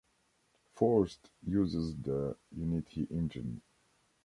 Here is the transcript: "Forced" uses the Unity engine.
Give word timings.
"Forced" 0.73 1.29
uses 1.45 1.95
the 1.95 2.35
Unity 2.57 3.05
engine. 3.11 3.61